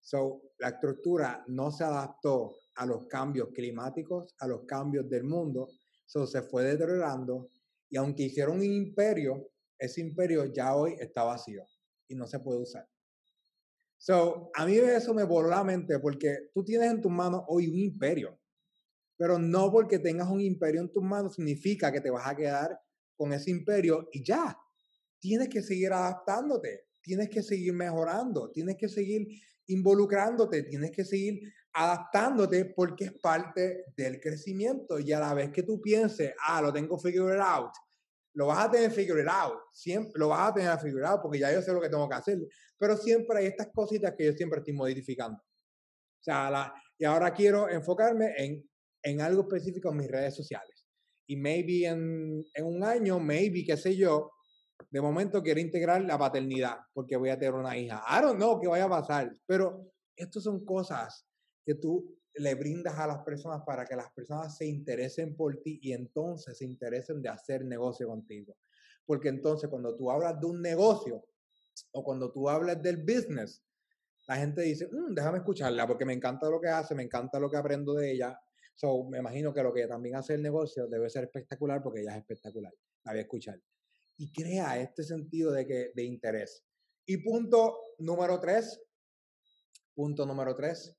[0.00, 5.68] So, la estructura no se adaptó a los cambios climáticos, a los cambios del mundo,
[6.06, 7.50] so, se fue deteriorando
[7.90, 9.46] y aunque hicieron un imperio,
[9.78, 11.66] ese imperio ya hoy está vacío
[12.08, 12.88] y no se puede usar.
[13.98, 17.68] So, a mí eso me voló la mente porque tú tienes en tus manos hoy
[17.68, 18.40] un imperio.
[19.16, 22.78] Pero no porque tengas un imperio en tus manos significa que te vas a quedar
[23.16, 24.56] con ese imperio y ya.
[25.20, 29.26] Tienes que seguir adaptándote, tienes que seguir mejorando, tienes que seguir
[29.66, 31.40] involucrándote, tienes que seguir
[31.72, 34.98] adaptándote porque es parte del crecimiento.
[34.98, 37.72] Y a la vez que tú pienses, ah, lo tengo figured out,
[38.34, 41.52] lo vas a tener figured out, siempre lo vas a tener figured out porque ya
[41.52, 42.38] yo sé lo que tengo que hacer.
[42.78, 45.38] Pero siempre hay estas cositas que yo siempre estoy modificando.
[45.38, 48.68] O sea, la, y ahora quiero enfocarme en
[49.04, 50.86] en algo específico en mis redes sociales.
[51.26, 54.32] Y maybe en, en un año, maybe, qué sé yo,
[54.90, 58.02] de momento quiero integrar la paternidad porque voy a tener una hija.
[58.08, 61.26] I don't know qué vaya a pasar, pero estas son cosas
[61.64, 65.78] que tú le brindas a las personas para que las personas se interesen por ti
[65.82, 68.56] y entonces se interesen de hacer negocio contigo.
[69.06, 71.24] Porque entonces cuando tú hablas de un negocio
[71.92, 73.62] o cuando tú hablas del business,
[74.26, 77.50] la gente dice, mm, déjame escucharla porque me encanta lo que hace, me encanta lo
[77.50, 78.38] que aprendo de ella,
[78.74, 82.12] So, me imagino que lo que también hace el negocio debe ser espectacular porque ella
[82.12, 82.72] es espectacular.
[83.04, 83.60] La voy a escuchar.
[84.16, 86.64] Y crea este sentido de, que, de interés.
[87.06, 88.80] Y punto número tres.
[89.94, 90.96] Punto número tres.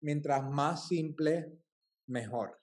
[0.00, 1.58] Mientras más simple,
[2.06, 2.60] mejor.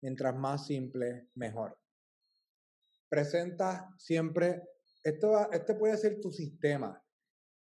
[0.00, 1.78] Mientras más simple, mejor.
[3.10, 4.62] Presenta siempre,
[5.02, 7.02] esto, este puede ser tu sistema.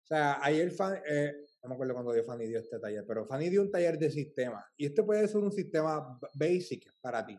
[0.03, 0.73] O sea, ayer
[1.09, 3.99] eh, no me acuerdo cuando dio Fanny dio este taller, pero Fanny dio un taller
[3.99, 4.65] de sistema.
[4.77, 7.37] Y este puede ser un sistema basic para ti.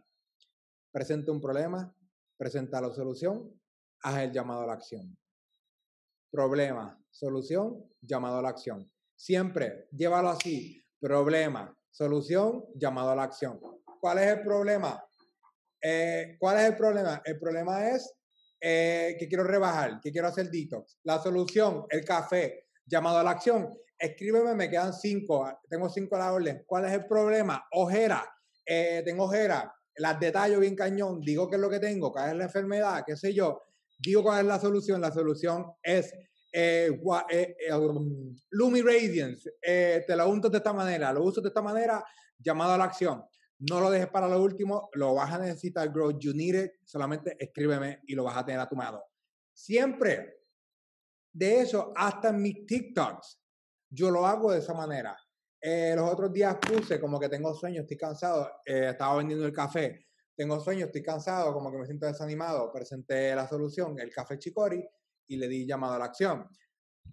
[0.91, 1.95] Presenta un problema,
[2.35, 3.57] presenta la solución,
[4.01, 5.17] haz el llamado a la acción.
[6.29, 8.91] Problema, solución, llamado a la acción.
[9.15, 10.83] Siempre llévalo así.
[10.99, 13.61] Problema, solución, llamado a la acción.
[14.01, 15.01] ¿Cuál es el problema?
[15.81, 17.21] Eh, ¿Cuál es el problema?
[17.23, 18.13] El problema es
[18.59, 20.99] eh, que quiero rebajar, que quiero hacer detox.
[21.03, 26.15] La solución, el café, llamado a la acción escríbeme, me quedan cinco, ah, tengo cinco
[26.15, 26.63] a la orden.
[26.65, 27.65] ¿Cuál es el problema?
[27.71, 28.23] Ojera,
[28.65, 32.35] eh, tengo ojera, las detallo bien cañón, digo qué es lo que tengo, cuál es
[32.35, 33.61] la enfermedad, qué sé yo,
[33.97, 35.01] digo cuál es la solución.
[35.01, 36.13] La solución es
[36.51, 36.91] eh,
[37.29, 42.03] eh, um, Lumi Radiance, te lo unto de esta manera, lo uso de esta manera,
[42.37, 43.23] llamado a la acción.
[43.59, 47.35] No lo dejes para lo último, lo vas a necesitar, grow, you need it, solamente
[47.39, 49.01] escríbeme y lo vas a tener a tu mano.
[49.51, 50.35] Siempre.
[51.33, 53.39] De eso, hasta mis TikToks,
[53.89, 55.17] yo lo hago de esa manera.
[55.61, 60.59] los otros días puse como que tengo sueño, estoy cansado, estaba vendiendo el café tengo
[60.59, 64.87] sueño, estoy cansado, como que me siento desanimado, presenté la solución, el café Chicori,
[65.27, 66.47] y le di llamado a la acción.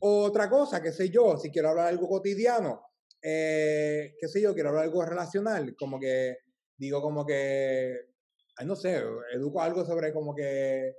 [0.01, 2.83] Otra cosa, qué sé yo, si quiero hablar algo cotidiano,
[3.23, 6.37] eh, qué sé yo, quiero hablar algo relacional, como que
[6.77, 7.97] digo como que,
[8.67, 10.93] no sé, educo algo sobre como que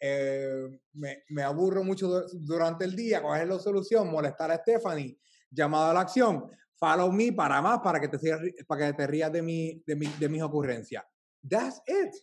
[0.00, 5.18] eh, me, aburro mucho durante el día, cuál es la solución, molestar a Stephanie,
[5.50, 8.18] llamado a la acción, follow me para más, para que te,
[8.66, 11.04] para que te rías de, mi, de mis ocurrencias.
[11.48, 12.14] That's it.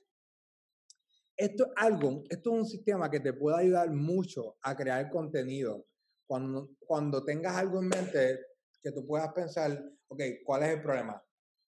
[1.38, 5.86] Esto es algo, esto es un sistema que te puede ayudar mucho a crear contenido.
[6.28, 8.40] Cuando, cuando tengas algo en mente
[8.82, 11.22] que tú puedas pensar, ok, ¿cuál es el problema?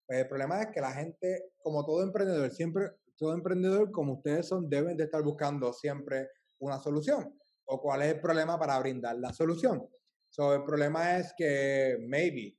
[0.06, 4.48] Pues el problema es que la gente, como todo emprendedor, siempre, todo emprendedor como ustedes
[4.48, 7.38] son, deben de estar buscando siempre una solución.
[7.66, 9.88] ¿O cuál es el problema para brindar la solución?
[10.30, 12.58] So, el problema es que maybe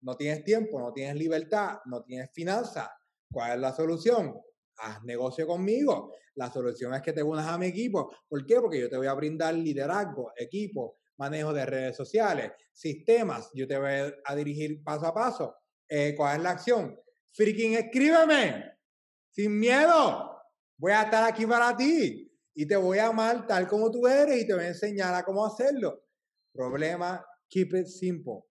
[0.00, 2.88] no tienes tiempo, no tienes libertad, no tienes finanzas,
[3.30, 4.40] ¿Cuál es la solución?
[4.78, 6.14] Haz negocio conmigo.
[6.36, 8.10] La solución es que te unas a mi equipo.
[8.28, 8.60] ¿Por qué?
[8.60, 13.50] Porque yo te voy a brindar liderazgo, equipo, manejo de redes sociales, sistemas.
[13.54, 15.56] Yo te voy a dirigir paso a paso.
[15.88, 16.98] Eh, ¿Cuál es la acción?
[17.32, 18.77] Freaking escríbeme.
[19.30, 20.36] Sin miedo.
[20.76, 22.24] Voy a estar aquí para ti.
[22.54, 25.24] Y te voy a amar tal como tú eres y te voy a enseñar a
[25.24, 26.04] cómo hacerlo.
[26.52, 28.42] Problema, keep it simple.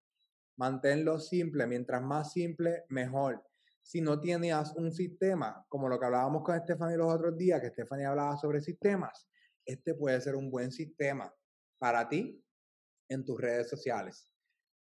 [0.56, 1.66] Manténlo simple.
[1.66, 3.42] Mientras más simple, mejor
[3.88, 7.70] si no tienes un sistema, como lo que hablábamos con Stephanie los otros días, que
[7.70, 9.26] Stephanie hablaba sobre sistemas,
[9.64, 11.34] este puede ser un buen sistema
[11.78, 12.44] para ti
[13.08, 14.30] en tus redes sociales.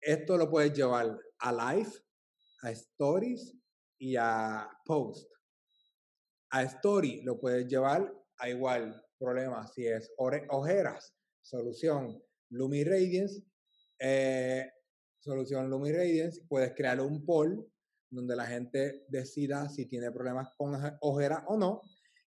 [0.01, 1.91] Esto lo puedes llevar a live,
[2.63, 3.55] a stories
[3.99, 5.31] y a post.
[6.55, 11.13] A story lo puedes llevar a igual problema, si es ojeras,
[11.43, 13.43] solución Lumi Radiance,
[13.99, 14.65] eh,
[15.19, 17.69] solución Lumi Radiance, puedes crear un poll
[18.09, 21.83] donde la gente decida si tiene problemas con ojeras o no,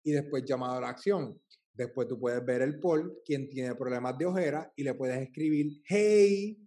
[0.02, 1.38] y después llamado a la acción.
[1.74, 5.82] Después tú puedes ver el poll, quien tiene problemas de ojera, y le puedes escribir,
[5.86, 6.66] hey,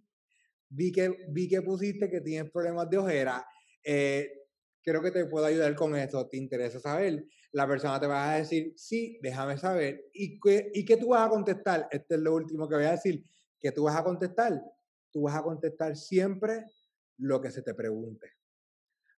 [0.68, 3.44] vi que, vi que pusiste que tienes problemas de ojera,
[3.82, 4.37] eh,
[4.82, 7.24] creo que te puedo ayudar con eso, ¿te interesa saber?
[7.52, 10.06] La persona te va a decir, sí, déjame saber.
[10.12, 11.88] ¿Y qué, ¿Y qué tú vas a contestar?
[11.90, 13.24] Este es lo último que voy a decir.
[13.58, 14.62] ¿Qué tú vas a contestar?
[15.10, 16.66] Tú vas a contestar siempre
[17.16, 18.32] lo que se te pregunte.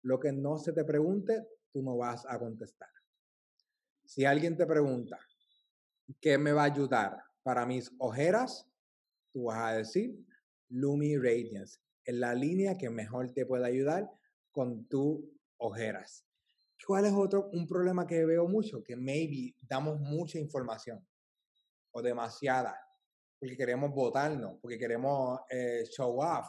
[0.04, 2.90] Lo que no se te pregunte, tú no vas a contestar.
[4.06, 5.20] Si alguien te pregunta,
[6.20, 8.68] ¿qué me va a ayudar para mis ojeras?
[9.32, 10.18] Tú vas a decir
[10.70, 11.80] Lumi Radiance.
[12.04, 14.10] Es la línea que mejor te puede ayudar
[14.52, 15.20] con tus
[15.60, 16.26] ojeras.
[16.86, 18.84] ¿Cuál es otro un problema que veo mucho?
[18.84, 21.06] Que maybe damos mucha información
[21.92, 22.80] o demasiada
[23.40, 26.48] porque queremos votarnos, porque queremos eh, show off,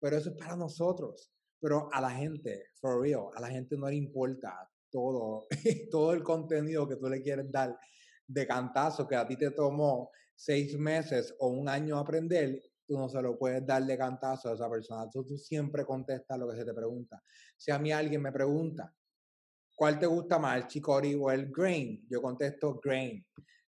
[0.00, 1.30] pero eso es para nosotros.
[1.60, 5.46] Pero a la gente, for real, a la gente no le importa todo,
[5.90, 7.78] todo el contenido que tú le quieres dar
[8.26, 13.08] de cantazo que a ti te tomó seis meses o un año aprender, tú no
[13.08, 15.08] se lo puedes dar de cantazo a esa persona.
[15.10, 17.22] Tú, tú siempre contestas lo que se te pregunta.
[17.56, 18.94] Si a mí alguien me pregunta,
[19.74, 22.06] ¿cuál te gusta más, el chicory o el grain?
[22.08, 23.24] Yo contesto grain.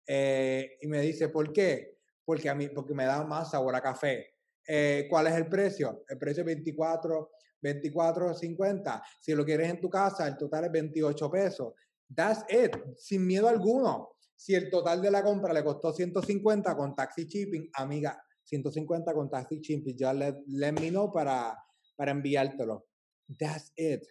[0.06, 1.98] Eh, y me dice, ¿por qué?
[2.24, 4.34] Porque a mí, porque me da más sabor a café.
[4.66, 6.04] Eh, ¿Cuál es el precio?
[6.08, 7.30] El precio es 24
[7.64, 9.02] 24.50.
[9.20, 11.72] Si lo quieres en tu casa, el total es 28 pesos.
[12.14, 14.16] That's it, sin miedo alguno.
[14.36, 19.30] Si el total de la compra le costó 150 con taxi shipping, amiga, 150 con
[19.30, 21.56] taxi shipping, ya let, let me know para,
[21.96, 22.86] para enviártelo.
[23.38, 24.02] That's it.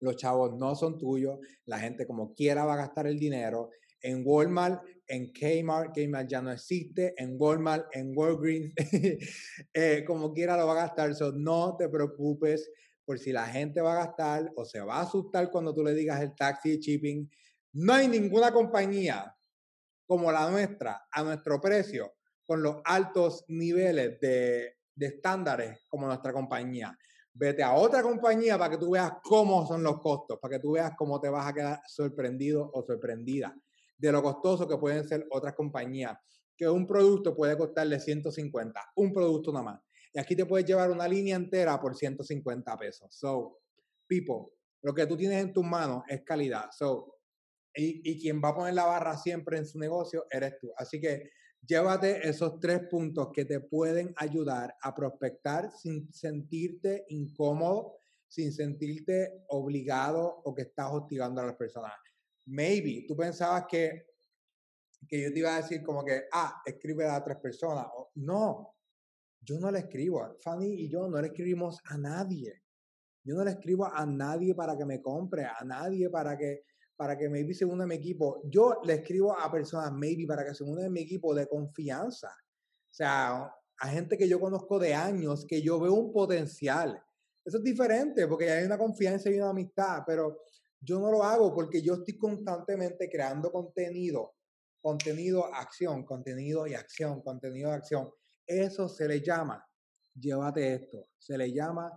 [0.00, 3.70] Los chavos no son tuyos, la gente como quiera va a gastar el dinero
[4.04, 8.74] en Walmart, en Kmart, Kmart ya no existe, en Walmart, en Walgreens,
[9.74, 11.14] eh, como quiera lo va a gastar.
[11.14, 12.70] So, no te preocupes
[13.04, 15.94] por si la gente va a gastar o se va a asustar cuando tú le
[15.94, 17.30] digas el taxi shipping.
[17.72, 19.34] No hay ninguna compañía
[20.06, 22.14] como la nuestra a nuestro precio
[22.46, 26.96] con los altos niveles de, de estándares como nuestra compañía.
[27.32, 30.72] Vete a otra compañía para que tú veas cómo son los costos, para que tú
[30.72, 33.54] veas cómo te vas a quedar sorprendido o sorprendida
[33.96, 36.16] de lo costoso que pueden ser otras compañías,
[36.56, 39.80] que un producto puede costarle 150, un producto nada más.
[40.12, 43.08] Y aquí te puedes llevar una línea entera por 150 pesos.
[43.10, 43.58] So,
[44.06, 46.70] people, lo que tú tienes en tus manos es calidad.
[46.70, 47.16] So,
[47.74, 50.72] y, y quien va a poner la barra siempre en su negocio eres tú.
[50.76, 51.30] Así que
[51.66, 57.96] Llévate esos tres puntos que te pueden ayudar a prospectar sin sentirte incómodo,
[58.28, 61.92] sin sentirte obligado o que estás hostigando a las personas.
[62.46, 64.06] Maybe tú pensabas que,
[65.08, 67.86] que yo te iba a decir como que, ah, escribe a tres personas.
[68.16, 68.74] no,
[69.40, 70.36] yo no le escribo.
[70.40, 72.62] Fanny y yo no le escribimos a nadie.
[73.22, 76.64] Yo no le escribo a nadie para que me compre, a nadie para que,
[76.96, 78.42] para que maybe se una en mi equipo.
[78.44, 82.28] Yo le escribo a personas maybe para que se unan en mi equipo de confianza.
[82.28, 87.02] O sea, a gente que yo conozco de años, que yo veo un potencial.
[87.44, 90.42] Eso es diferente porque hay una confianza y una amistad, pero
[90.80, 94.34] yo no lo hago porque yo estoy constantemente creando contenido,
[94.80, 98.10] contenido, acción, contenido y acción, contenido acción.
[98.46, 99.66] Eso se le llama,
[100.14, 101.90] llévate esto, se le llama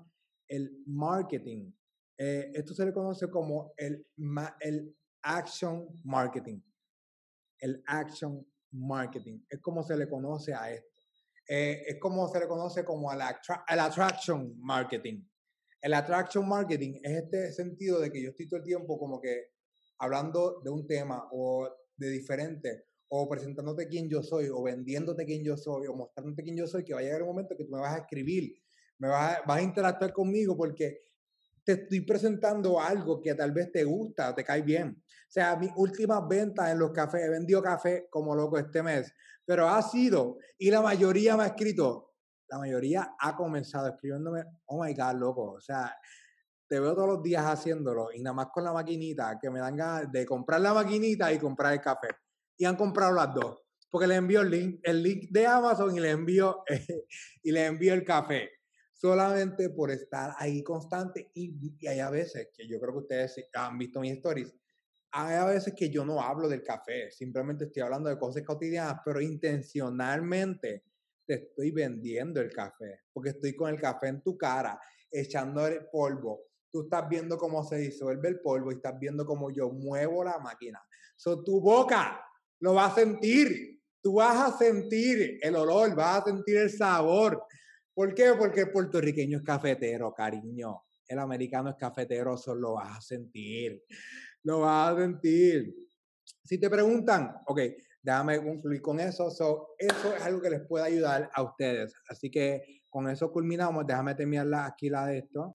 [0.47, 1.71] el marketing.
[2.17, 4.05] Eh, esto se le conoce como el,
[4.59, 6.61] el action marketing.
[7.59, 9.39] El action marketing.
[9.49, 11.01] Es como se le conoce a esto.
[11.47, 15.23] Eh, es como se le conoce como el, el attraction marketing.
[15.81, 19.51] El attraction marketing es este sentido de que yo estoy todo el tiempo como que
[19.99, 25.43] hablando de un tema o de diferente o presentándote quién yo soy, o vendiéndote quién
[25.43, 27.71] yo soy, o mostrándote quién yo soy, que va a llegar un momento que tú
[27.71, 28.61] me vas a escribir,
[28.97, 30.99] me vas a, vas a interactuar conmigo porque
[31.67, 35.03] te estoy presentando algo que tal vez te gusta, te cae bien.
[35.03, 39.13] O sea, mis últimas ventas en los cafés, he vendido café como loco este mes,
[39.43, 42.13] pero ha sido, y la mayoría me ha escrito,
[42.47, 45.93] la mayoría ha comenzado escribiéndome, oh my God, loco, o sea,
[46.69, 49.75] te veo todos los días haciéndolo y nada más con la maquinita, que me dan
[49.75, 52.07] ganas de comprar la maquinita y comprar el café
[52.57, 53.61] y han comprado las dos.
[53.89, 56.63] Porque le envío el link, el link de Amazon y le envío,
[57.43, 58.51] y le envío el café.
[58.97, 61.29] Solamente por estar ahí constante.
[61.35, 64.51] Y, y, hay a veces que yo creo que ustedes han visto mis stories.
[65.11, 67.11] Hay a veces que yo no hablo del café.
[67.11, 70.83] Simplemente estoy hablando de cosas cotidianas, pero intencionalmente
[71.27, 73.01] te estoy vendiendo el café.
[73.13, 74.81] Porque estoy con el café en tu cara,
[75.11, 76.45] echando el polvo.
[76.71, 80.39] Tú estás viendo cómo se disuelve el polvo y estás viendo cómo yo muevo la
[80.39, 80.81] máquina.
[81.15, 82.19] So, tu boca
[82.59, 83.79] lo vas a sentir.
[84.01, 87.43] Tú vas a sentir el olor, vas a sentir el sabor.
[87.97, 88.35] ¿Por qué?
[88.37, 90.83] Porque el puertorriqueño es cafetero, cariño.
[91.07, 93.83] El americano es cafetero, eso lo vas a sentir.
[94.43, 95.73] Lo vas a sentir.
[96.43, 97.59] Si te preguntan, ok,
[98.03, 99.29] déjame concluir con eso.
[99.29, 101.95] eso es algo que les puede ayudar a ustedes.
[102.07, 103.87] Así que con eso culminamos.
[103.87, 105.57] Déjame terminar aquí la de esto.